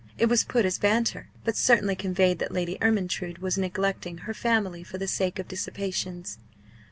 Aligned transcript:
It 0.17 0.25
was 0.25 0.43
put 0.43 0.65
as 0.65 0.79
banter, 0.79 1.27
but 1.43 1.55
certainly 1.55 1.95
conveyed 1.95 2.39
that 2.39 2.51
Lady 2.51 2.75
Ermyntrude 2.81 3.37
was 3.37 3.55
neglecting 3.55 4.17
her 4.25 4.33
family 4.33 4.83
for 4.83 4.97
the 4.97 5.07
sake 5.07 5.37
of 5.37 5.47
dissipations. 5.47 6.39